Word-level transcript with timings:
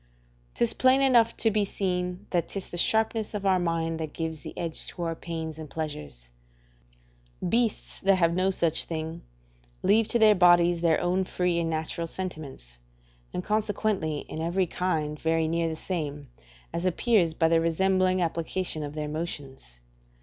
'Tis 0.55 0.73
plain 0.73 0.99
enough 0.99 1.37
to 1.37 1.51
be 1.51 1.63
seen 1.63 2.25
that 2.31 2.47
'tis 2.47 2.69
the 2.69 2.75
sharpness 2.75 3.35
of 3.35 3.45
our 3.45 3.59
mind 3.59 3.99
that 3.99 4.13
gives 4.13 4.41
the 4.41 4.57
edge 4.57 4.87
to 4.87 5.03
our 5.03 5.13
pains 5.13 5.59
and 5.59 5.69
pleasures: 5.69 6.31
beasts 7.47 7.99
that 7.99 8.15
have 8.15 8.33
no 8.33 8.49
such 8.49 8.85
thing, 8.85 9.21
leave 9.83 10.07
to 10.07 10.17
their 10.17 10.33
bodies 10.33 10.81
their 10.81 10.99
own 10.99 11.23
free 11.23 11.59
and 11.59 11.69
natural 11.69 12.07
sentiments, 12.07 12.79
and 13.31 13.43
consequently 13.43 14.21
in 14.21 14.41
every 14.41 14.65
kind 14.65 15.19
very 15.19 15.47
near 15.47 15.69
the 15.69 15.75
same, 15.75 16.29
as 16.73 16.83
appears 16.83 17.35
by 17.35 17.47
the 17.47 17.61
resembling 17.61 18.23
application 18.23 18.81
of 18.81 18.95
their 18.95 19.07
motions. 19.07 19.81